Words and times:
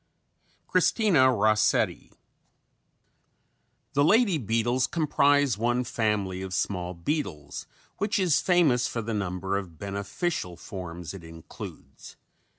_"CHRISTINA 0.67 1.31
ROSSETTI. 1.31 2.11
The 3.93 4.03
lady 4.03 4.39
beetles 4.39 4.87
comprise 4.87 5.59
one 5.59 5.83
family 5.83 6.41
of 6.41 6.55
small 6.55 6.95
beetles, 6.95 7.67
which 7.99 8.17
is 8.17 8.41
famous 8.41 8.87
for 8.87 9.03
the 9.03 9.13
number 9.13 9.59
of 9.59 9.77
beneficial 9.77 10.57
forms 10.57 11.13
it 11.13 11.23
includes. 11.23 12.15